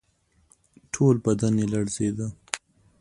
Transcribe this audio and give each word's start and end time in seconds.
ټول 0.93 1.15
بدن 1.25 1.53
یې 1.61 1.65
لړزېده. 1.73 2.27